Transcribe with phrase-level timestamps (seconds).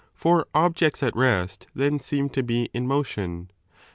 [0.15, 3.51] For objects at rest then seem to be in motion.